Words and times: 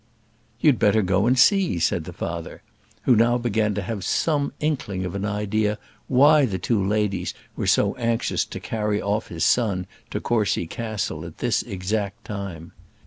"You'd 0.59 0.79
better 0.79 1.03
go 1.03 1.27
and 1.27 1.37
see," 1.37 1.77
said 1.77 2.05
the 2.05 2.11
father, 2.11 2.63
who 3.03 3.15
now 3.15 3.37
began 3.37 3.75
to 3.75 3.83
have 3.83 4.03
some 4.03 4.51
inkling 4.59 5.05
of 5.05 5.13
an 5.13 5.25
idea 5.25 5.77
why 6.07 6.47
the 6.47 6.57
two 6.57 6.83
ladies 6.83 7.35
were 7.55 7.67
so 7.67 7.93
anxious 7.97 8.43
to 8.45 8.59
carry 8.59 8.99
his 9.29 9.45
son 9.45 9.81
off 9.81 10.09
to 10.09 10.19
Courcy 10.19 10.65
Castle 10.65 11.23
at 11.23 11.37
this 11.37 11.61
exact 11.61 12.25
time. 12.25 12.71